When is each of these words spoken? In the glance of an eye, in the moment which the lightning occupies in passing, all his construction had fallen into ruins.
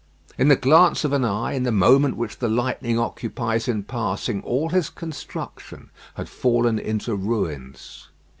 In 0.35 0.47
the 0.47 0.55
glance 0.55 1.03
of 1.03 1.13
an 1.13 1.23
eye, 1.23 1.51
in 1.53 1.61
the 1.61 1.71
moment 1.71 2.17
which 2.17 2.39
the 2.39 2.47
lightning 2.49 2.97
occupies 2.97 3.67
in 3.67 3.83
passing, 3.83 4.41
all 4.41 4.69
his 4.69 4.89
construction 4.89 5.91
had 6.15 6.27
fallen 6.27 6.79
into 6.79 7.13
ruins. 7.13 8.07